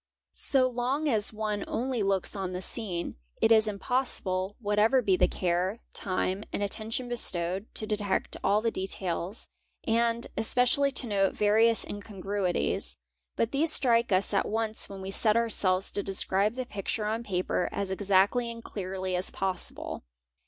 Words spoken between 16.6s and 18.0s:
picture on paper as